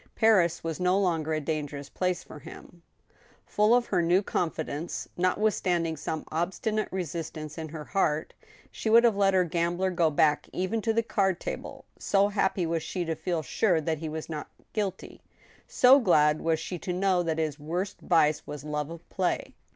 Paris 0.15 0.63
was 0.63 0.79
no 0.79 0.99
longer 0.99 1.31
a 1.31 1.39
dangerous 1.39 1.87
place 1.87 2.23
for 2.23 2.39
him. 2.39 2.81
Full 3.45 3.75
of 3.75 3.85
her 3.85 4.01
THE 4.01 4.07
TWO 4.09 4.15
WIVES, 4.21 4.29
129 4.33 4.45
new 4.47 4.47
confidence, 4.49 5.07
notwithstanding 5.15 5.95
some 5.95 6.23
obstinate 6.31 6.87
resistance 6.91 7.55
in 7.59 7.69
her 7.69 7.83
heart, 7.83 8.33
she 8.71 8.89
would 8.89 9.03
have 9.03 9.15
let 9.15 9.35
her 9.35 9.43
gambler 9.43 9.91
go 9.91 10.09
back 10.09 10.49
even 10.51 10.81
to 10.81 10.91
the 10.91 11.03
carcj 11.03 11.37
table, 11.37 11.85
so 11.99 12.29
happy 12.29 12.65
was 12.65 12.81
she 12.81 13.05
to 13.05 13.13
feel 13.13 13.43
sure 13.43 13.79
that 13.79 13.99
he 13.99 14.09
was 14.09 14.27
not 14.27 14.49
guilty— 14.73 15.21
so 15.67 15.99
glad 15.99 16.41
was 16.41 16.59
she 16.59 16.79
to 16.79 16.91
know 16.91 17.21
that 17.21 17.37
his 17.37 17.57
v^orst 17.57 17.97
vice 18.01 18.47
was 18.47 18.63
love 18.63 18.89
of 18.89 19.07
play. 19.07 19.53